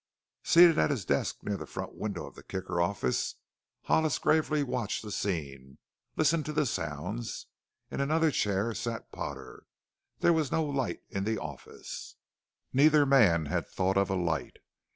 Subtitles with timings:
[0.41, 3.35] Seated at his desk near the front window of the Kicker office
[3.83, 5.77] Hollis gravely watched the scene
[6.15, 7.45] listened to the sounds.
[7.91, 9.67] In another chair sat Potter.
[10.21, 12.15] There was no light in the office;
[12.73, 14.57] neither man had thought of a light.